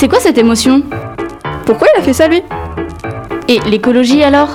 [0.00, 0.82] C'est quoi cette émotion
[1.66, 2.42] Pourquoi il a fait ça lui
[3.48, 4.48] Et l'écologie alors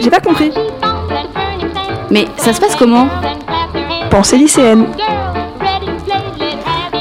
[0.00, 0.52] J'ai pas compris.
[2.10, 3.08] Mais ça se passe comment
[4.10, 4.84] Pensée lycéenne.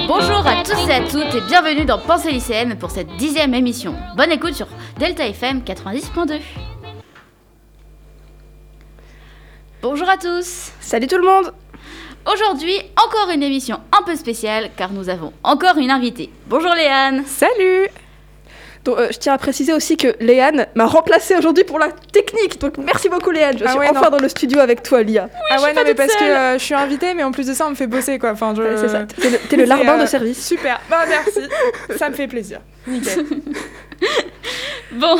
[0.07, 3.93] Bonjour à tous et à toutes et bienvenue dans Pensée lycéenne pour cette dixième émission.
[4.15, 4.67] Bonne écoute sur
[4.97, 6.39] Delta FM 90.2.
[9.81, 11.53] Bonjour à tous Salut tout le monde
[12.31, 16.29] Aujourd'hui, encore une émission un peu spéciale car nous avons encore une invitée.
[16.47, 17.87] Bonjour Léane Salut
[18.85, 22.61] donc, euh, je tiens à préciser aussi que Léane m'a remplacée aujourd'hui pour la technique.
[22.61, 24.11] Donc merci beaucoup Léane, je Ah suis ouais, enfin non.
[24.17, 25.27] dans le studio avec toi Lia.
[25.51, 27.67] ah ouais, non, mais parce que euh, je suis invitée, mais en plus de ça,
[27.67, 28.31] on me fait bosser quoi.
[28.31, 28.61] Enfin, je...
[28.61, 30.47] Ouais, c'est ça, t'es le, t'es le C'est, larbin euh, de service.
[30.47, 31.41] Super, bah merci,
[31.97, 32.61] ça me fait plaisir.
[32.87, 33.25] Nickel.
[34.93, 35.17] Bon,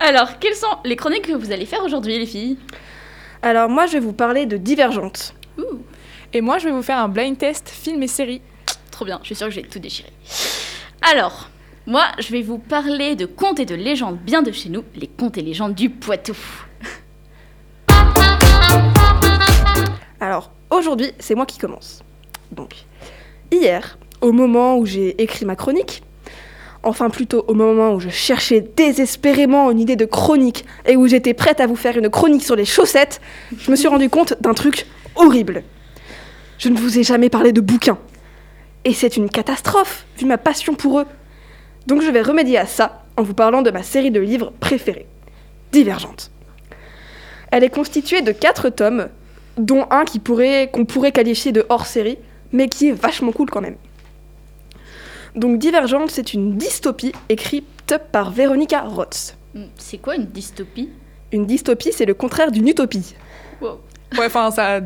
[0.00, 2.58] alors, quelles sont les chroniques que vous allez faire aujourd'hui les filles?
[3.40, 5.34] Alors moi je vais vous parler de Divergente.
[6.32, 8.40] Et moi, je vais vous faire un blind test film et série.
[8.90, 10.12] Trop bien, je suis sûre que je vais tout déchirer.
[11.02, 11.48] Alors,
[11.86, 15.08] moi, je vais vous parler de contes et de légendes bien de chez nous, les
[15.08, 16.36] contes et légendes du Poitou.
[20.20, 22.02] Alors aujourd'hui c'est moi qui commence.
[22.52, 22.74] Donc
[23.50, 26.02] hier, au moment où j'ai écrit ma chronique,
[26.82, 31.32] enfin plutôt au moment où je cherchais désespérément une idée de chronique et où j'étais
[31.32, 33.20] prête à vous faire une chronique sur les chaussettes,
[33.56, 35.64] je me suis rendu compte d'un truc horrible.
[36.60, 37.98] Je ne vous ai jamais parlé de bouquins.
[38.84, 41.06] Et c'est une catastrophe, vu ma passion pour eux.
[41.86, 45.06] Donc je vais remédier à ça en vous parlant de ma série de livres préférée,
[45.72, 46.30] Divergente.
[47.50, 49.08] Elle est constituée de quatre tomes,
[49.56, 52.18] dont un qui pourrait, qu'on pourrait qualifier de hors-série,
[52.52, 53.76] mais qui est vachement cool quand même.
[55.34, 59.34] Donc Divergente, c'est une dystopie écrite par Veronica Roth.
[59.54, 60.90] Hmm, C'est quoi une dystopie?
[61.32, 63.14] Une dystopie, c'est le contraire d'une utopie.
[63.62, 64.80] Ouais, enfin, ça,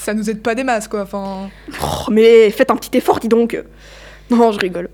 [0.00, 1.02] ça nous aide pas des masses quoi.
[1.02, 1.50] Enfin,
[1.82, 3.62] Oh, mais faites un petit effort, dis donc.
[4.30, 4.88] Non, je rigole.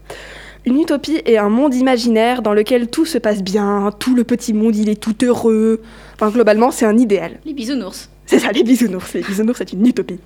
[0.65, 4.53] Une utopie est un monde imaginaire dans lequel tout se passe bien, tout le petit
[4.53, 5.81] monde il est tout heureux.
[6.14, 7.39] Enfin, globalement, c'est un idéal.
[7.45, 8.11] Les bisounours.
[8.27, 9.13] C'est ça, les bisounours.
[9.14, 10.19] Les bisounours, c'est une utopie.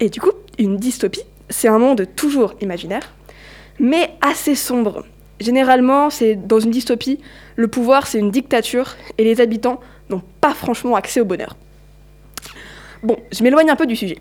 [0.00, 3.14] Et du coup, une dystopie, c'est un monde toujours imaginaire,
[3.78, 5.04] mais assez sombre.
[5.38, 7.20] Généralement, c'est dans une dystopie,
[7.54, 9.78] le pouvoir, c'est une dictature, et les habitants
[10.10, 11.56] n'ont pas franchement accès au bonheur.
[13.02, 14.18] Bon, je m'éloigne un peu du sujet.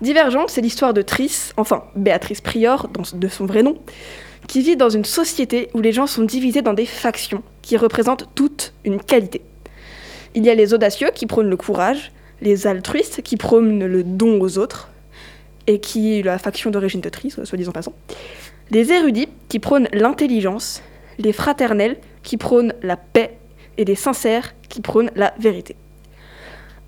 [0.00, 3.78] Divergente, c'est l'histoire de Triss, enfin Béatrice Prior, de son vrai nom,
[4.48, 8.28] qui vit dans une société où les gens sont divisés dans des factions qui représentent
[8.34, 9.42] toutes une qualité.
[10.34, 14.40] Il y a les audacieux qui prônent le courage, les altruistes qui prônent le don
[14.40, 14.90] aux autres,
[15.66, 17.92] et qui la faction d'origine de Triss, soit disant passant.
[18.70, 20.82] Les érudits qui prônent l'intelligence,
[21.18, 23.36] les fraternels qui prônent la paix,
[23.78, 25.76] et les sincères qui prônent la vérité.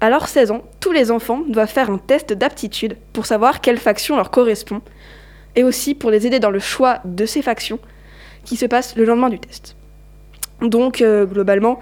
[0.02, 3.78] À leurs 16 ans, tous les enfants doivent faire un test d'aptitude pour savoir quelle
[3.78, 4.82] faction leur correspond,
[5.54, 7.78] et aussi pour les aider dans le choix de ces factions
[8.44, 9.76] qui se passe le lendemain du test.
[10.60, 11.78] Donc, euh, globalement,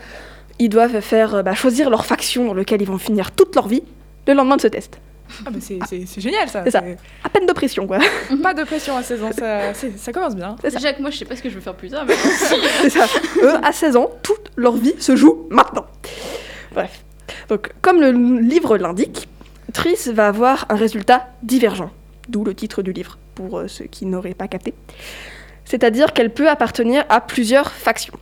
[0.59, 3.69] ils doivent faire euh, bah, choisir leur faction dans laquelle ils vont finir toute leur
[3.69, 3.83] vie
[4.27, 5.01] le lendemain de ce test.
[5.47, 6.63] ah, c'est, génial ça.
[6.65, 6.83] C'est ça.
[7.25, 8.01] À peine de pression, quoi.
[8.43, 10.57] Pas de pression à 16 ans, ça, commence bien.
[10.61, 10.93] C'est ça.
[10.93, 12.15] Que moi, je sais pas ce que je veux faire plus tard, mais
[12.83, 13.07] C'est ça.
[13.43, 15.87] Eux, à 16 ans, toute leur vie se joue maintenant.
[16.75, 17.03] Bref.
[17.49, 18.11] Donc, comme le
[18.41, 19.29] livre l'indique,
[19.73, 21.91] Triss va avoir un résultat divergent.
[22.29, 24.75] D'où le titre du livre, pour euh, ceux qui n'auraient pas capté.
[25.65, 28.19] C'est-à-dire qu'elle peut appartenir à plusieurs factions.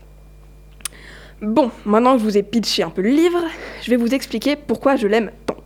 [1.40, 3.40] Bon, maintenant que je vous ai pitché un peu le livre,
[3.82, 5.56] je vais vous expliquer pourquoi je l'aime tant.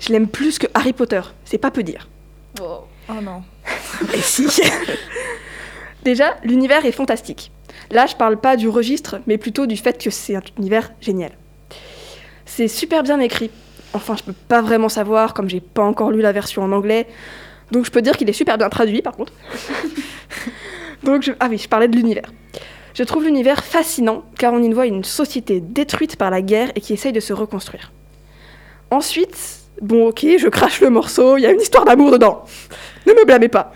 [0.00, 2.08] Je l'aime plus que Harry Potter, c'est pas peu dire.
[2.60, 2.86] Wow.
[3.08, 3.42] Oh non.
[4.14, 4.46] Et si
[6.04, 7.52] Déjà, l'univers est fantastique.
[7.90, 11.32] Là, je parle pas du registre, mais plutôt du fait que c'est un univers génial.
[12.48, 13.50] C'est super bien écrit.
[13.92, 17.06] Enfin, je peux pas vraiment savoir, comme j'ai pas encore lu la version en anglais.
[17.70, 19.32] Donc, je peux dire qu'il est super bien traduit, par contre.
[21.04, 21.32] Donc, je...
[21.38, 22.32] ah oui, je parlais de l'univers.
[22.94, 26.80] Je trouve l'univers fascinant, car on y voit une société détruite par la guerre et
[26.80, 27.92] qui essaye de se reconstruire.
[28.90, 29.38] Ensuite,
[29.80, 32.44] bon, ok, je crache le morceau, il y a une histoire d'amour dedans.
[33.06, 33.72] Ne me blâmez pas.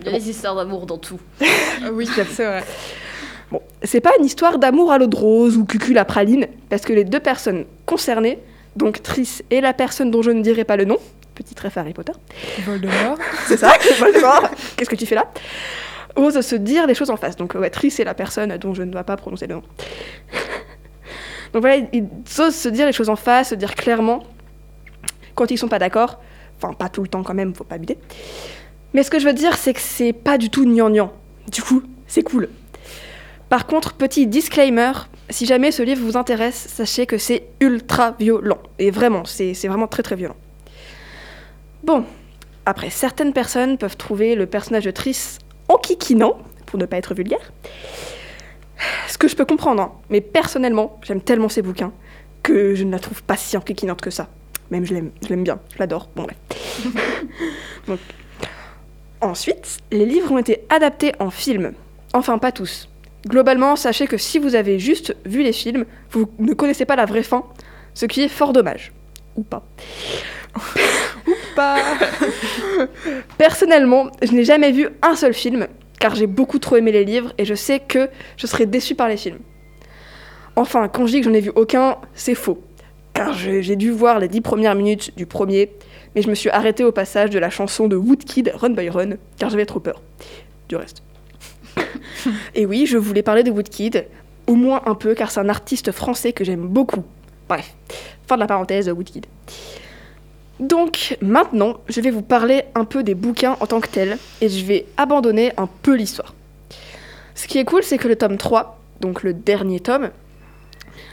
[0.00, 1.20] Il y a des histoires d'amour dans tout.
[1.92, 2.64] Oui, c'est vrai.
[3.50, 6.82] Bon, c'est pas une histoire d'amour à l'eau de rose ou cucul à praline, parce
[6.82, 8.38] que les deux personnes concernées,
[8.76, 10.98] donc Triss et la personne dont je ne dirai pas le nom,
[11.34, 12.12] petit ref Harry Potter,
[12.64, 13.18] Voldemort.
[13.48, 15.26] c'est ça, Voldemort, qu'est-ce que tu fais là?
[16.14, 17.36] Osent se dire les choses en face.
[17.36, 19.62] Donc ouais, Triss est la personne dont je ne dois pas prononcer le nom.
[21.52, 22.06] donc voilà, ils
[22.38, 24.22] osent se dire les choses en face, se dire clairement
[25.34, 26.20] quand ils sont pas d'accord.
[26.56, 27.98] Enfin, pas tout le temps quand même, faut pas abuser.
[28.92, 31.12] Mais ce que je veux dire, c'est que c'est pas du tout gnangnan.
[31.50, 32.48] Du coup, c'est cool.
[33.50, 34.92] Par contre, petit disclaimer,
[35.28, 38.58] si jamais ce livre vous intéresse, sachez que c'est ultra violent.
[38.78, 40.36] Et vraiment, c'est vraiment très très violent.
[41.82, 42.04] Bon,
[42.64, 45.38] après, certaines personnes peuvent trouver le personnage de Triss
[45.68, 47.52] enquiquinant, pour ne pas être vulgaire.
[49.08, 51.92] Ce que je peux comprendre, hein, mais personnellement, j'aime tellement ces bouquins
[52.44, 54.28] que je ne la trouve pas si enquiquinante que ça.
[54.70, 56.08] Même je l'aime, je l'aime bien, je l'adore.
[56.14, 56.36] Bon bref.
[57.88, 57.98] Donc,
[59.20, 61.72] ensuite, les livres ont été adaptés en film.
[62.12, 62.89] Enfin, pas tous.
[63.26, 67.04] Globalement, sachez que si vous avez juste vu les films, vous ne connaissez pas la
[67.04, 67.44] vraie fin,
[67.94, 68.92] ce qui est fort dommage.
[69.36, 69.62] Ou pas.
[71.54, 71.78] Pas.
[73.38, 75.66] Personnellement, je n'ai jamais vu un seul film,
[75.98, 79.08] car j'ai beaucoup trop aimé les livres et je sais que je serai déçue par
[79.08, 79.40] les films.
[80.56, 82.62] Enfin, quand je dis que j'en ai vu aucun, c'est faux.
[83.14, 85.72] Car j'ai dû voir les dix premières minutes du premier,
[86.14, 89.10] mais je me suis arrêtée au passage de la chanson de Woodkid, Run by Run,
[89.38, 90.00] car j'avais trop peur.
[90.68, 91.02] Du reste.
[92.54, 94.06] et oui, je voulais parler de Woodkid,
[94.46, 97.04] au moins un peu, car c'est un artiste français que j'aime beaucoup.
[97.48, 97.74] Bref,
[98.26, 99.26] fin de la parenthèse, Woodkid.
[100.60, 104.48] Donc maintenant, je vais vous parler un peu des bouquins en tant que tels et
[104.50, 106.34] je vais abandonner un peu l'histoire.
[107.34, 110.10] Ce qui est cool, c'est que le tome 3, donc le dernier tome,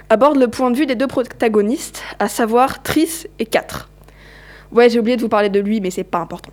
[0.09, 3.89] aborde le point de vue des deux protagonistes, à savoir Triss et 4.
[4.73, 6.51] Ouais, j'ai oublié de vous parler de lui, mais c'est pas important.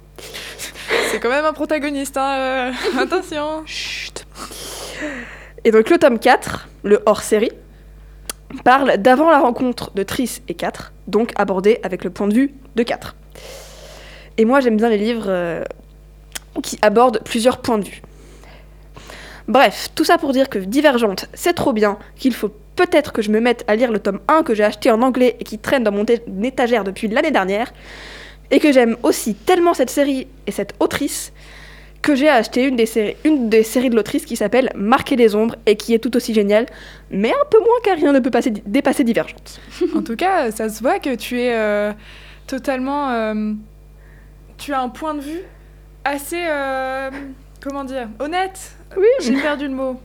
[1.14, 2.38] C'est quand même un protagoniste, hein.
[2.40, 3.62] euh, Attention.
[3.66, 4.26] Chut.
[5.62, 7.52] Et donc le tome 4, le hors-série,
[8.64, 12.52] parle d'avant la rencontre de Triss et 4, donc abordé avec le point de vue
[12.74, 13.14] de 4.
[14.38, 15.62] Et moi j'aime bien les livres euh,
[16.64, 18.02] qui abordent plusieurs points de vue.
[19.46, 23.30] Bref, tout ça pour dire que Divergente, c'est trop bien, qu'il faut peut-être que je
[23.30, 25.84] me mette à lire le tome 1 que j'ai acheté en anglais et qui traîne
[25.84, 26.04] dans mon
[26.42, 27.72] étagère depuis l'année dernière,
[28.50, 31.32] et que j'aime aussi tellement cette série et cette autrice
[32.02, 35.34] que j'ai acheté une des séries, une des séries de l'autrice qui s'appelle Marquer les
[35.34, 36.66] ombres et qui est tout aussi géniale,
[37.10, 39.58] mais un peu moins car rien ne peut passer, dépasser Divergente.
[39.96, 41.92] En tout cas, ça se voit que tu es euh,
[42.46, 43.10] totalement.
[43.10, 43.52] euh,
[44.58, 45.40] tu as un point de vue
[46.04, 46.42] assez.
[46.46, 47.10] euh,
[47.62, 49.06] comment dire Honnête Oui.
[49.20, 49.98] J'ai perdu le mot.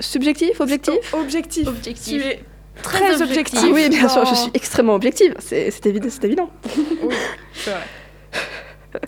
[0.00, 1.12] Subjectif, objectif?
[1.12, 1.68] Objectif.
[1.68, 2.22] Objectif.
[2.22, 2.40] Tu es
[2.82, 3.58] Très très objectif.
[3.58, 3.70] objectif.
[3.74, 6.08] Oui, bien sûr, je dans- suis extrêmement objective, c'est c'est évident.
[6.10, 6.50] c'est évident.
[7.02, 7.14] Oui,
[7.54, 7.80] c'est vrai.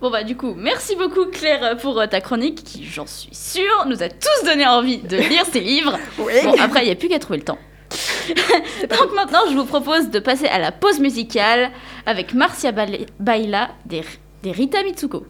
[0.00, 3.86] Bon bah du coup, merci beaucoup Claire pour euh, ta chronique qui, j'en suis sûre,
[3.86, 5.96] nous a tous donné envie de lire ces livres.
[6.18, 6.32] Oui.
[6.42, 7.58] Bon, après, il n'y a plus qu'à trouver le temps.
[8.90, 11.70] Donc maintenant, je vous propose de passer à la pause musicale
[12.04, 14.02] avec Marcia Baila des,
[14.42, 15.24] des Rita Mitsuko.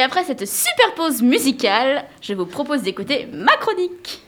[0.00, 4.22] Et après cette super pause musicale, je vous propose d'écouter ma chronique.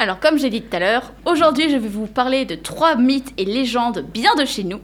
[0.00, 3.32] Alors, comme j'ai dit tout à l'heure, aujourd'hui je vais vous parler de trois mythes
[3.36, 4.80] et légendes bien de chez nous.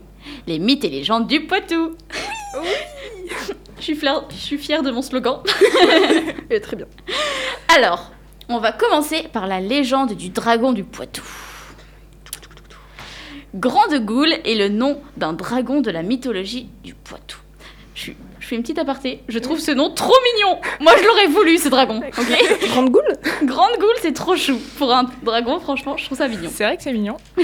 [0.47, 1.97] Les mythes et légendes du Poitou.
[3.77, 5.41] je, suis fière, je suis fière de mon slogan.
[6.49, 6.87] Et très bien.
[7.75, 8.13] Alors,
[8.47, 11.23] on va commencer par la légende du dragon du Poitou.
[13.55, 17.37] Grande Goule est le nom d'un dragon de la mythologie du Poitou.
[17.95, 19.21] Je, suis- je fais une petite aparté.
[19.27, 20.57] Je trouve ce nom trop mignon.
[20.79, 21.99] Moi, je l'aurais voulu, ce dragon.
[22.69, 24.57] Grande goule Grande Goule, c'est trop chou.
[24.77, 26.49] Pour un dragon, franchement, je trouve ça mignon.
[26.53, 27.17] C'est vrai que c'est mignon.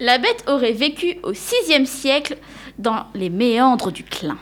[0.00, 2.36] La bête aurait vécu au 6e siècle
[2.78, 4.36] dans les méandres du Clin.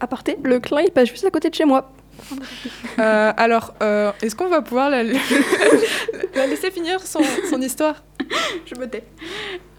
[0.00, 1.92] Aparté, le clin il passe juste à côté de chez moi.
[2.98, 5.02] Euh, alors, euh, est-ce qu'on va pouvoir la,
[6.34, 7.20] la laisser finir son,
[7.50, 8.02] son histoire?
[8.66, 9.04] Je me tais.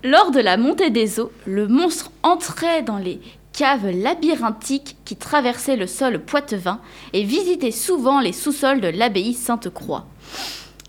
[0.03, 3.19] Lors de la montée des eaux, le monstre entrait dans les
[3.53, 6.79] caves labyrinthiques qui traversaient le sol poitevin
[7.13, 10.05] et visitait souvent les sous-sols de l'abbaye Sainte-Croix.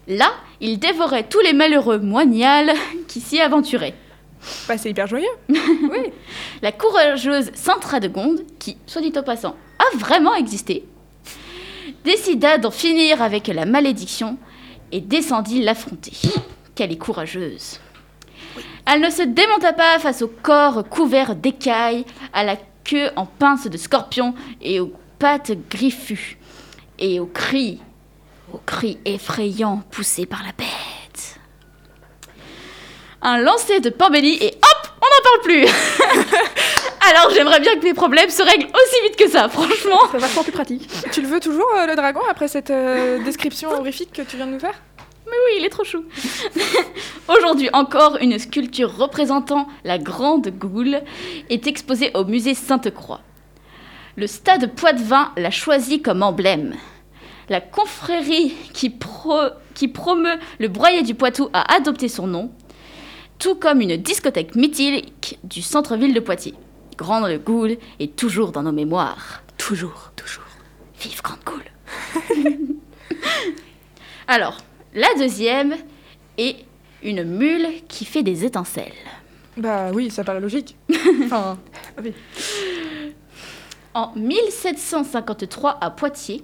[0.09, 2.73] Là, il dévorait tous les malheureux moignals
[3.09, 3.95] qui s'y aventuraient.
[4.69, 5.27] Bah, c'est hyper joyeux.
[6.63, 10.85] La courageuse Sainte Radegonde, qui, soit dit au passant, a vraiment existé,
[12.05, 14.39] décida d'en finir avec la malédiction
[14.93, 16.13] et descendit l'affronter.
[16.76, 17.80] Qu'elle est courageuse.
[18.87, 23.66] Elle ne se démonta pas face au corps couvert d'écailles, à la queue en pince
[23.66, 26.38] de scorpion et aux pattes griffues,
[26.99, 27.80] et aux cris,
[28.52, 31.40] aux cris effrayants poussés par la bête.
[33.23, 35.64] Un lancer de Pambelli et hop, on n'en parle plus
[37.09, 40.00] Alors j'aimerais bien que mes problèmes se règlent aussi vite que ça, franchement.
[40.12, 40.88] C'est vachement plus pratique.
[41.11, 44.47] Tu le veux toujours, euh, le dragon, après cette euh, description horrifique que tu viens
[44.47, 44.75] de nous faire?
[45.47, 46.05] Oui, il est trop chou.
[47.29, 51.00] Aujourd'hui encore, une sculpture représentant la Grande Goule
[51.50, 53.21] est exposée au musée Sainte-Croix.
[54.17, 56.75] Le stade Poitevin l'a choisi comme emblème.
[57.49, 62.50] La confrérie qui, pro- qui promeut le broyer du Poitou a adopté son nom,
[63.38, 66.55] tout comme une discothèque mythique du centre-ville de Poitiers.
[66.97, 69.43] Grande le Goule est toujours dans nos mémoires.
[69.59, 70.45] Toujours, toujours.
[70.99, 71.65] Vive Grande Goule
[74.29, 74.59] Alors,
[74.97, 75.76] la deuxième
[76.38, 76.57] est
[77.03, 78.93] une mule qui fait des étincelles.
[79.57, 80.75] Bah oui, ça paraît logique.
[81.25, 81.59] enfin,
[83.95, 86.43] En 1753 à Poitiers,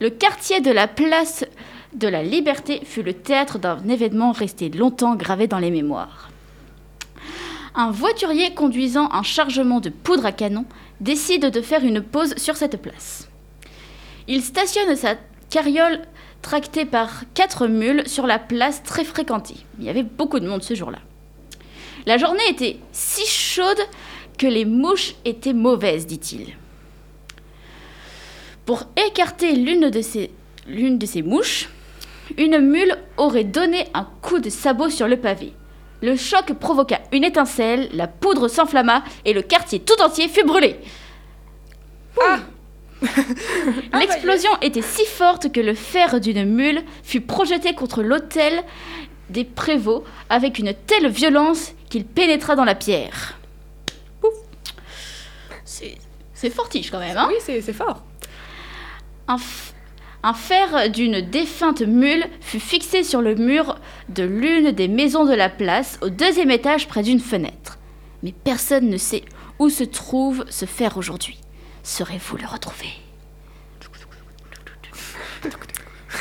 [0.00, 1.44] le quartier de la place
[1.94, 6.30] de la Liberté fut le théâtre d'un événement resté longtemps gravé dans les mémoires.
[7.74, 10.64] Un voiturier conduisant un chargement de poudre à canon
[11.00, 13.28] décide de faire une pause sur cette place.
[14.26, 15.16] Il stationne sa
[15.50, 16.00] carriole
[16.42, 19.56] tractée par quatre mules sur la place très fréquentée.
[19.78, 20.98] Il y avait beaucoup de monde ce jour-là.
[22.06, 23.80] La journée était si chaude
[24.38, 26.56] que les mouches étaient mauvaises, dit-il.
[28.64, 30.30] Pour écarter l'une de ces,
[30.66, 31.68] l'une de ces mouches,
[32.38, 35.52] une mule aurait donné un coup de sabot sur le pavé.
[36.02, 40.76] Le choc provoqua une étincelle, la poudre s'enflamma et le quartier tout entier fut brûlé.
[43.92, 48.62] L'explosion était si forte que le fer d'une mule fut projeté contre l'hôtel
[49.30, 53.38] des prévôts avec une telle violence qu'il pénétra dans la pierre.
[54.20, 54.34] Pouf.
[55.64, 58.02] C'est fortiche quand même, hein oui, c'est fort.
[60.22, 63.78] un fer d'une défunte mule fut fixé sur le mur
[64.08, 67.78] de l'une des maisons de la place, au deuxième étage près d'une fenêtre.
[68.22, 69.24] Mais personne ne sait
[69.58, 71.38] où se trouve ce fer aujourd'hui.
[71.82, 72.92] Saurez-vous le retrouver?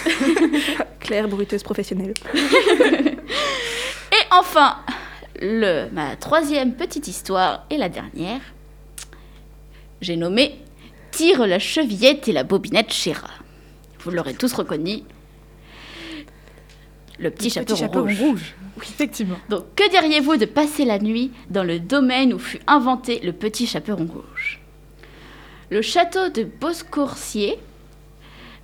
[0.99, 2.13] Claire, bruiteuse professionnelle.
[4.11, 4.77] Et enfin,
[5.41, 8.41] le, ma troisième petite histoire et la dernière,
[10.01, 10.59] j'ai nommé
[11.11, 13.29] Tire la chevillette et la bobinette Chéra.
[14.01, 15.01] Vous l'aurez tous reconnu.
[17.17, 18.55] Le petit chapeau rouge.
[18.77, 19.37] Oui, effectivement.
[19.49, 23.67] Donc, que diriez-vous de passer la nuit dans le domaine où fut inventé le petit
[23.67, 24.61] chaperon rouge?
[25.71, 27.59] Le château de Boscourcier,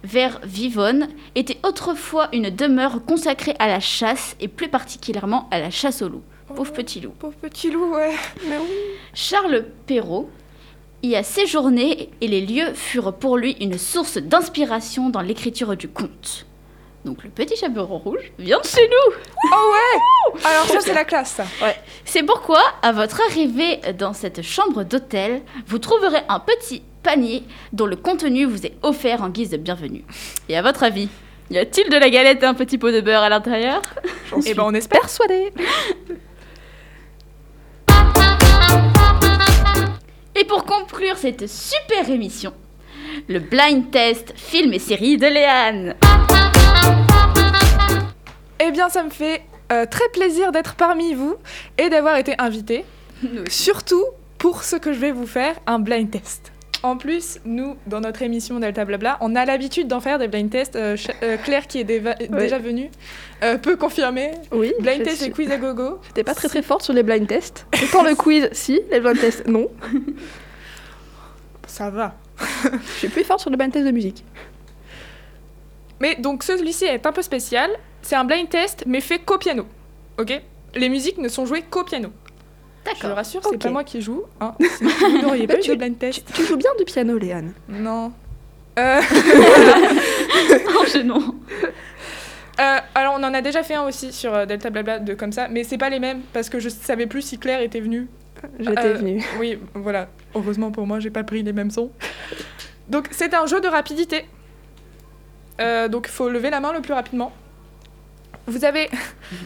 [0.04, 5.70] vers Vivonne, était autrefois une demeure consacrée à la chasse et plus particulièrement à la
[5.70, 6.24] chasse au loup.
[6.56, 7.12] Pauvre petit loup.
[7.20, 8.16] Pauvre petit loup, ouais.
[8.48, 8.76] Mais oui.
[9.14, 10.32] Charles Perrault
[11.04, 15.88] y a séjourné et les lieux furent pour lui une source d'inspiration dans l'écriture du
[15.88, 16.48] conte.
[17.04, 19.16] Donc le petit chaperon rouge vient de chez nous
[19.54, 21.46] Oh ouais Alors ça, c'est la classe, ça.
[22.04, 27.86] C'est pourquoi, à votre arrivée dans cette chambre d'hôtel, vous trouverez un petit panier dont
[27.86, 30.04] le contenu vous est offert en guise de bienvenue.
[30.50, 31.08] Et à votre avis,
[31.52, 33.82] y a-t-il de la galette et un petit pot de beurre à l'intérieur?
[34.30, 35.02] J'en Eh suis ben, on espère.
[35.02, 35.54] persuadée.
[40.36, 42.54] Et pour conclure cette super émission,
[43.30, 45.96] le blind test film et série de Léane.
[48.60, 51.36] Eh bien, ça me fait euh, très plaisir d'être parmi vous
[51.78, 52.84] et d'avoir été invité.
[53.50, 54.04] Surtout
[54.40, 56.52] pour ce que je vais vous faire, un blind test.
[56.86, 60.52] En plus, nous, dans notre émission Delta Blabla, on a l'habitude d'en faire des blind
[60.52, 60.76] tests.
[60.76, 62.92] Euh, euh, Claire, qui est déjà venue,
[63.44, 64.34] euh, peut confirmer.
[64.52, 64.72] Oui.
[64.80, 66.00] Blind test suis- et quiz à gogo.
[66.06, 67.66] J'étais pas très très forte sur les blind tests.
[67.84, 68.82] Autant le quiz, si.
[68.92, 69.68] Les blind tests, non.
[71.66, 72.14] Ça va.
[72.72, 74.24] Je suis plus forte sur les blind tests de musique.
[76.00, 77.72] Mais donc, celui-ci est un peu spécial.
[78.04, 79.66] C'est un blind test, mais fait qu'au piano.
[80.20, 80.40] Ok?
[80.76, 82.10] Les musiques ne sont jouées qu'au piano.
[82.88, 83.16] Je D'accord.
[83.16, 84.24] rassure, c'est pas moi qui joue.
[84.40, 84.54] Hein.
[84.60, 86.26] Vous n'auriez pas eu de blind test.
[86.34, 87.54] Tu joues bien du piano, Léane.
[87.70, 88.12] Non.
[88.78, 89.00] Euh,
[90.78, 91.34] Oh, je non.
[92.60, 95.32] euh, alors, on en a déjà fait un aussi sur euh, Delta Blabla de comme
[95.32, 98.08] ça, mais c'est pas les mêmes parce que je savais plus si Claire était venue.
[98.60, 99.24] J'étais Euh, venue.
[99.40, 100.10] Oui, voilà.
[100.36, 101.90] Heureusement pour moi, j'ai pas pris les mêmes sons.
[102.90, 104.26] Donc, c'est un jeu de rapidité.
[105.62, 107.32] Euh, donc, il faut lever la main le plus rapidement.
[108.48, 108.90] Vous avez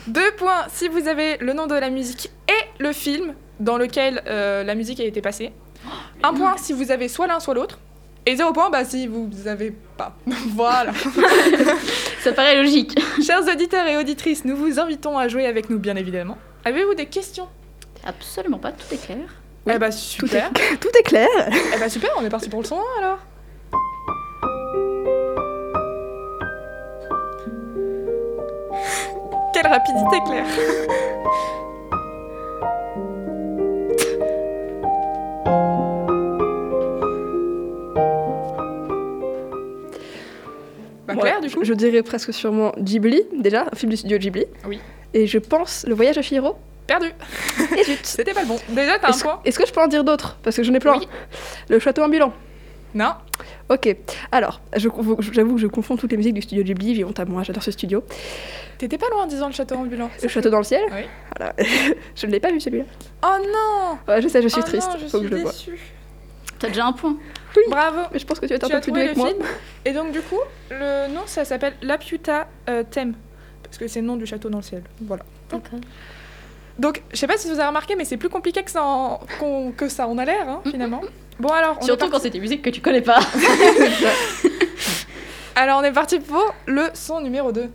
[0.08, 4.24] deux points si vous avez le nom de la musique et le film dans lequel
[4.28, 5.52] euh, la musique a été passée.
[6.24, 7.80] Un point si vous avez soit l'un soit l'autre.
[8.26, 10.16] Et zéro point bah, si vous avez pas.
[10.50, 10.92] voilà.
[12.22, 13.00] Ça paraît logique.
[13.26, 16.38] Chers auditeurs et auditrices, nous vous invitons à jouer avec nous, bien évidemment.
[16.66, 17.48] Avez-vous des questions?
[18.06, 19.18] Absolument pas, tout est clair.
[19.66, 20.48] Oui, Eh bah Tout super.
[20.48, 21.28] est, tout est clair.
[21.76, 23.20] Eh bah super, on est parti pour le son alors.
[29.54, 30.46] Quelle rapidité, Claire.
[41.42, 44.46] Du coup Je dirais presque sûrement Ghibli, déjà, un film du studio Ghibli.
[44.68, 44.80] Oui.
[45.14, 46.56] Et je pense Le Voyage à Chihiro.
[46.88, 47.12] Perdu.
[48.04, 48.58] C'était pas le bon.
[48.70, 50.38] Déjà, t'as un Est-ce point est-ce que je peux en dire d'autres?
[50.44, 50.98] Parce que j'en ai plein.
[50.98, 51.08] Oui.
[51.70, 52.34] Le château ambulant.
[52.96, 53.14] Non
[53.70, 53.96] Ok,
[54.32, 55.16] alors, j'avoue
[55.56, 57.70] que je confonds toutes les musiques du studio Ghibli, j'ai honte à moi, j'adore ce
[57.70, 58.04] studio.
[58.80, 60.10] T'étais pas loin en disant le château ambulant.
[60.24, 60.82] Le château dans le ciel?
[60.92, 61.04] Oui.
[61.38, 61.54] Voilà.
[62.16, 62.86] je ne l'ai pas vu celui-là.
[63.24, 65.36] Oh non Ouais, je sais, je suis Oh triste, non, je faut suis que je
[65.36, 65.52] le voie.
[66.60, 67.16] T'as déjà un point.
[67.70, 69.10] Bravo Mais je pense que tu vas être Tu un as peu plus trouvé doué
[69.10, 69.28] le que moi.
[69.30, 69.42] film
[69.86, 73.14] Et donc du coup, le nom ça s'appelle Laputa euh, Thème.
[73.64, 74.84] Parce que c'est le nom du château dans le ciel.
[75.02, 75.24] Voilà.
[75.52, 75.80] D'accord.
[76.80, 79.20] Donc, je sais pas si vous avez remarqué, mais c'est plus compliqué que ça en,
[79.40, 81.02] qu'on- que ça en a l'air, hein, finalement.
[81.38, 83.20] Bon, alors, on Surtout parti- quand c'est des musiques que tu connais pas.
[85.56, 87.70] alors, on est parti pour le son numéro 2.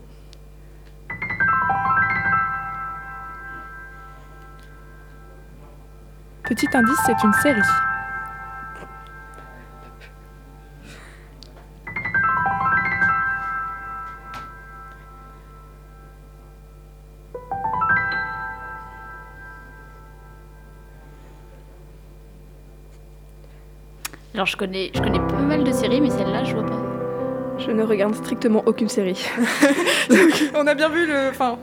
[6.44, 7.60] Petit indice, c'est une série.
[24.54, 26.80] Je connais, je connais pas mal de séries, mais celle-là, je vois pas.
[27.58, 29.20] Je ne regarde strictement aucune série.
[30.54, 31.30] On a bien vu le.
[31.30, 31.58] Enfin,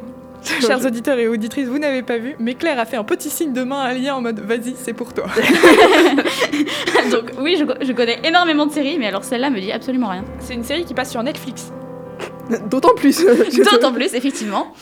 [0.59, 3.53] chers auditeurs et auditrices, vous n'avez pas vu, mais Claire a fait un petit signe
[3.53, 5.27] de main à lien en mode vas-y, c'est pour toi.
[7.11, 10.25] Donc oui, je, je connais énormément de séries, mais alors celle-là me dit absolument rien.
[10.39, 11.71] C'est une série qui passe sur Netflix.
[12.69, 13.25] D'autant plus.
[13.71, 14.73] D'autant plus, effectivement.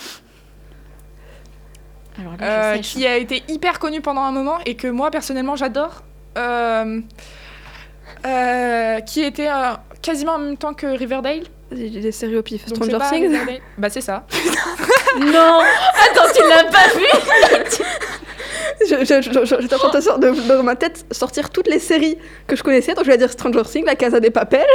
[2.20, 5.56] Alors là, euh, qui a été hyper connue pendant un moment et que moi personnellement
[5.56, 6.02] j'adore.
[6.40, 7.02] Euh,
[8.26, 11.42] euh, qui était euh, quasiment en même temps que Riverdale.
[11.72, 12.66] J'ai des séries au pif.
[12.66, 13.38] Donc Stranger Things.
[13.78, 14.26] Bah c'est ça.
[15.20, 17.06] Non Attends, tu l'as pas vu?
[18.82, 22.18] Je- je- je- je- J'étais en train de, dans ma tête sortir toutes les séries
[22.48, 22.94] que je connaissais.
[22.94, 24.66] Donc je vais dire Stranger Things, La Casa des Papel.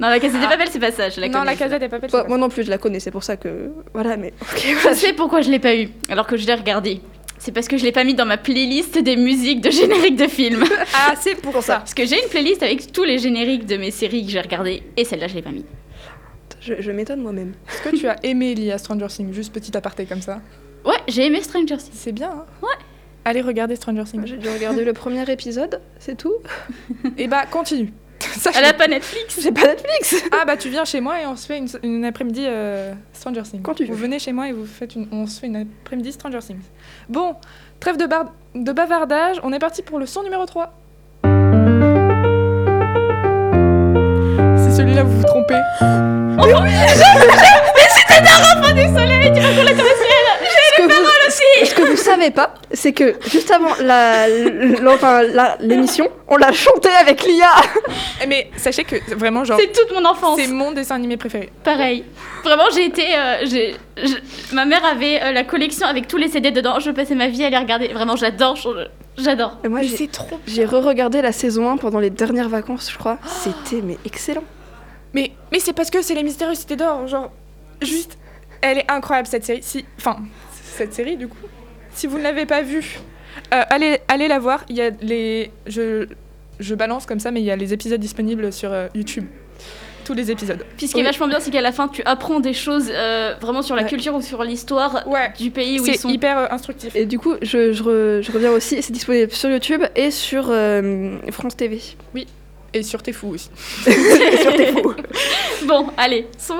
[0.00, 2.08] Non, la Casa des Papel, c'est pas ça, je la non, la Casa des Papel.
[2.10, 3.70] Moi, c'est moi non plus, je la connais, c'est pour ça que.
[3.92, 4.32] Voilà, mais.
[4.40, 4.96] Ok, Je voilà.
[4.96, 7.00] sais pourquoi je l'ai pas eu, alors que je l'ai regardé.
[7.40, 10.28] C'est parce que je l'ai pas mis dans ma playlist des musiques de génériques de
[10.28, 10.62] films.
[10.94, 11.78] Ah, c'est pour ça.
[11.78, 14.82] Parce que j'ai une playlist avec tous les génériques de mes séries que j'ai regardées,
[14.96, 15.64] et celle-là, je l'ai pas mis.
[16.60, 17.54] Je, je m'étonne moi-même.
[17.68, 19.32] Est-ce que tu as aimé Lia Stranger Things?
[19.32, 20.42] Juste petit aparté comme ça.
[20.84, 21.92] Ouais, j'ai aimé Stranger Things.
[21.94, 22.68] C'est bien, hein Ouais.
[23.24, 24.26] Allez regarder Stranger Things.
[24.26, 26.34] J'ai dû regarder le premier épisode, c'est tout.
[27.16, 27.92] Et bah continue.
[28.20, 30.16] Ça, Elle a pas Netflix J'ai pas Netflix.
[30.32, 33.42] Ah bah tu viens chez moi et on se fait une, une après-midi euh, Stranger
[33.42, 33.62] Things.
[33.62, 34.02] Quand tu Vous veux.
[34.02, 36.60] venez chez moi et vous faites une, on se fait une après-midi Stranger Things.
[37.08, 37.34] Bon,
[37.80, 40.72] trêve de, bar- de bavardage, on est parti pour le son numéro 3.
[44.56, 45.54] Si celui-là vous vous trompez.
[47.90, 49.89] Ce que,
[52.10, 54.26] savez pas, c'est que juste avant la-
[55.60, 57.50] l'émission, on l'a chanté avec l'IA.
[58.22, 60.38] Eh, Mais sachez que vraiment genre C'est toute mon enfance.
[60.38, 61.50] c'est mon dessin animé préféré.
[61.64, 62.04] Pareil.
[62.44, 63.04] Vraiment, j'ai été.
[63.16, 63.76] euh, j'ai-
[64.52, 66.78] ma mère avait euh, la collection avec tous les CD dedans.
[66.80, 67.88] Je passais ma vie à les regarder.
[67.88, 68.56] Vraiment, j'adore.
[69.18, 69.58] J'adore.
[69.64, 73.18] Et moi, c'est trop j'ai re-regardé la saison 1 pendant les dernières vacances, je crois.
[73.26, 74.44] C'était mais excellent.
[75.12, 77.30] Mais, mais c'est parce que c'est les mystérieux cités d'or, genre
[77.82, 78.16] juste
[78.62, 79.62] elle est incroyable cette série.
[79.62, 80.16] Si enfin
[80.76, 81.36] cette série du coup.
[81.92, 82.98] Si vous ne l'avez pas vue,
[83.54, 86.06] euh, allez allez la voir, il y a les je
[86.58, 89.24] je balance comme ça mais il y a les épisodes disponibles sur euh, YouTube.
[90.04, 90.64] Tous les épisodes.
[90.76, 91.06] Puis ce qui est Oui.
[91.06, 93.88] vachement bien, c'est qu'à la fin, tu apprends des choses euh, vraiment sur la Ouais.
[93.88, 95.30] culture ou sur l'histoire Ouais.
[95.38, 96.08] du pays où ils C'est sont.
[96.08, 96.96] hyper euh, instructif.
[96.96, 100.46] Et du coup, je, je re- je reviens aussi, c'est disponible sur YouTube et sur
[100.48, 101.80] euh, France TV.
[102.72, 103.50] Et sur T'es fou aussi.
[103.84, 104.94] sur tes fous.
[105.66, 106.56] Bon, allez, son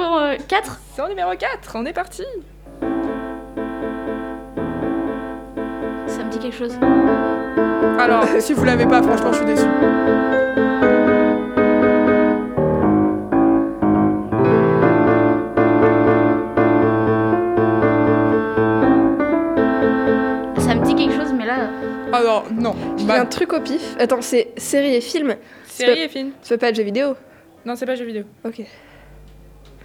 [0.46, 0.80] 4.
[0.94, 2.22] C'est en numéro 4, on est parti.
[6.30, 6.78] Me dit quelque chose.
[7.98, 9.66] Alors, si vous l'avez pas, franchement, je suis déçue.
[20.58, 21.70] Ça me dit quelque chose, mais là.
[22.12, 22.74] Alors, non.
[22.98, 23.96] J'ai Bah, un truc au pif.
[23.98, 25.36] Attends, c'est série et film.
[25.66, 26.32] série et film.
[26.42, 27.14] Ça peut pas être jeu vidéo
[27.64, 28.24] Non, c'est pas jeu vidéo.
[28.44, 28.60] Ok.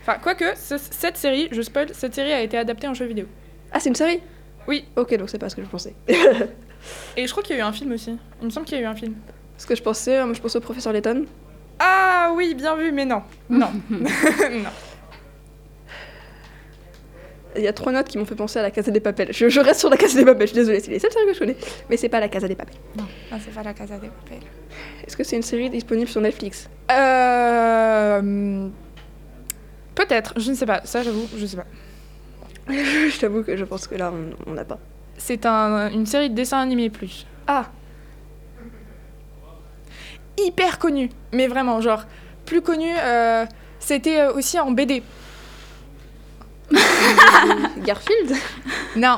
[0.01, 3.25] Enfin, quoique, ce- cette série, je spoil, cette série a été adaptée en jeu vidéo.
[3.71, 4.19] Ah, c'est une série?
[4.67, 4.85] Oui.
[4.95, 5.93] Ok, donc c'est pas ce que je pensais.
[7.17, 8.17] Et je crois qu'il y a eu un film aussi.
[8.41, 9.15] Il me semble qu'il y a eu un film.
[9.57, 11.25] Ce que je pensais, euh, je pensais au professeur Layton.
[11.79, 13.23] Ah oui, bien vu, mais non.
[13.49, 13.69] Non.
[13.89, 14.69] non.
[17.57, 19.29] Il y a trois notes qui m'ont fait penser à la Casa des Papels.
[19.31, 21.25] Je, je reste sur la Casa des Papels, je suis désolée, c'est les seules séries
[21.25, 21.55] que je connais.
[21.89, 22.75] Mais c'est pas la Casa des Papels.
[23.31, 24.39] Ah, c'est pas la Casa des Papel.
[25.07, 26.69] Est-ce que c'est une série disponible sur Netflix?
[26.91, 28.67] Euh...
[29.95, 30.81] Peut-être, je ne sais pas.
[30.83, 31.65] Ça, j'avoue, je sais pas.
[32.69, 34.11] Je t'avoue que je pense que là,
[34.47, 34.79] on- n'a pas.
[35.17, 37.25] C'est un, une série de dessins animés plus.
[37.47, 37.65] Ah
[40.37, 42.03] Hyper connue, mais vraiment, genre,
[42.45, 43.45] plus connue, euh,
[43.79, 45.01] c'était euh, aussi en BD.
[47.85, 48.33] Garfield?
[48.97, 49.17] Non,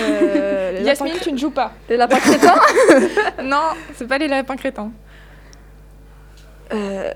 [0.00, 1.72] euh, Yasmine, tu ne joues pas.
[1.88, 2.54] les lapins crétins?
[3.42, 4.90] Non, c'est pas les lapins crétins.
[6.72, 7.12] Euh,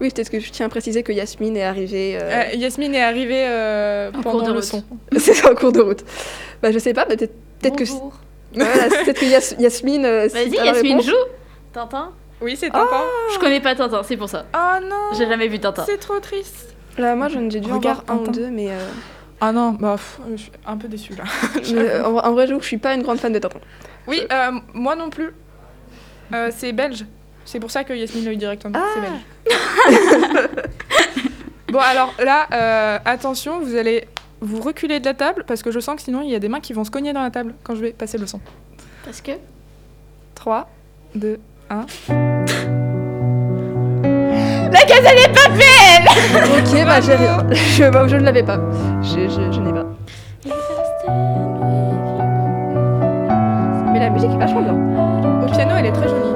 [0.00, 2.16] Oui, peut-être que je tiens à préciser que Yasmine est arrivée.
[2.20, 4.64] euh, Euh, Yasmine est arrivée euh, En pendant cours de le route.
[4.64, 4.82] son.
[5.18, 6.04] C'est en cours de route.
[6.62, 8.12] Bah, je sais pas, peut-être peut-être que, Bonjour.
[8.54, 10.04] voilà, peut-être que Yas- Yasmine.
[10.06, 11.12] euh, Vas-y, Yasmine, joue.
[11.72, 13.02] Tintin Oui, c'est Tintin.
[13.34, 14.46] Je connais pas Tintin, c'est pour ça.
[14.54, 15.84] Oh non J'ai jamais vu Tintin.
[15.86, 16.74] C'est trop triste.
[16.98, 18.68] Là, moi, j'ai dû en voir un ou deux, mais.
[18.70, 18.78] euh,
[19.40, 21.24] Ah non, bah, pff, je suis un peu déçue là.
[21.74, 23.60] mais, en, vrai, je suis pas une grande fan de Tintin.
[24.06, 25.32] Oui, euh, moi non plus.
[26.34, 27.04] Euh, c'est belge.
[27.44, 28.78] C'est pour ça que Yasmine l'a eu directement.
[28.94, 30.48] C'est belge.
[31.72, 34.06] bon, alors là, euh, attention, vous allez
[34.40, 36.48] vous reculer de la table parce que je sens que sinon il y a des
[36.48, 38.40] mains qui vont se cogner dans la table quand je vais passer le son.
[39.04, 39.32] Parce que
[40.34, 40.68] 3,
[41.14, 41.38] 2,
[41.70, 41.86] 1.
[44.72, 45.80] La Casa des Papel
[46.34, 47.46] ok, bah, j'ai rien.
[47.52, 48.60] Je, bah, je ne l'avais pas.
[49.02, 49.86] Je, je, je n'ai pas.
[53.92, 54.74] Mais la musique est vachement bien.
[55.42, 56.29] Au piano, elle est très jolie.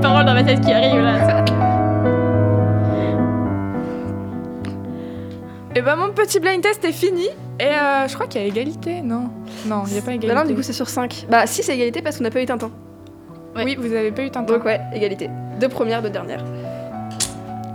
[0.00, 1.44] Les paroles dans ma tête qui arrivent là.
[5.76, 7.28] Et bah, mon petit blind test est fini.
[7.58, 9.30] Et euh, je crois qu'il y a égalité, non
[9.66, 10.28] Non, il n'y a pas égalité.
[10.28, 11.26] Bah, non, du coup, c'est sur 5.
[11.28, 12.70] Bah, si, c'est égalité parce qu'on n'a pas eu Tintin.
[13.54, 13.64] Ouais.
[13.64, 14.54] Oui, vous avez pas eu Tintin.
[14.54, 15.28] Donc, ouais, égalité.
[15.60, 16.44] Deux premières, deux dernières.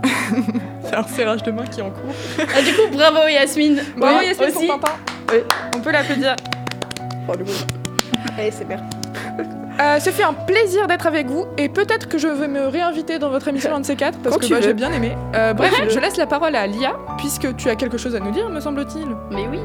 [0.82, 2.14] C'est un serrage de main qui est en cours.
[2.38, 3.80] Ah, du coup, bravo Yasmine.
[3.96, 4.66] Bravo Oui, Yasmine aussi.
[4.66, 4.92] pour Tintin.
[5.32, 5.38] Oui.
[5.76, 6.34] On peut l'applaudir.
[7.28, 7.50] Oh, du coup.
[8.36, 8.80] Allez, c'est bien.
[9.78, 13.18] Euh, ce fait un plaisir d'être avec vous et peut-être que je vais me réinviter
[13.18, 15.14] dans votre émission un de ces quatre parce Quand que tu bah, j'ai bien aimé.
[15.34, 18.30] Euh, bref, je laisse la parole à Lia puisque tu as quelque chose à nous
[18.30, 19.08] dire, me semble-t-il.
[19.30, 19.60] Mais oui.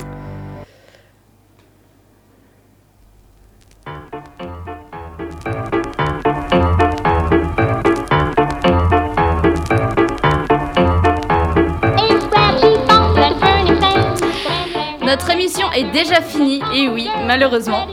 [15.04, 17.86] Notre émission est déjà finie, et oui, malheureusement.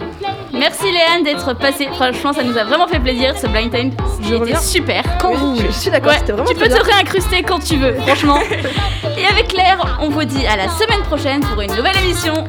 [0.98, 1.88] Léane d'être passée.
[1.94, 3.34] Franchement, ça nous a vraiment fait plaisir.
[3.40, 3.90] Ce blind time,
[4.22, 5.02] c'était super.
[5.20, 6.76] quand Oui, vous je suis d'accord, Ouais, c'était vraiment tu peux bien.
[6.78, 8.38] te réincruster quand tu veux, franchement.
[9.18, 12.44] Et avec Claire, on vous dit à la semaine prochaine pour une nouvelle émission.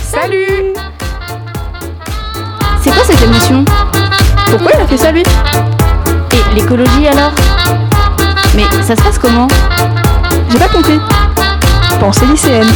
[0.00, 0.72] Salut
[2.82, 3.64] C'est quoi cette émission
[4.50, 5.22] Pourquoi il a fait ça, lui?
[6.32, 7.32] Et l'écologie alors?
[8.54, 9.48] Mais ça se passe comment?
[10.50, 10.98] J'ai pas compris.
[12.00, 12.68] Pensée lycéenne.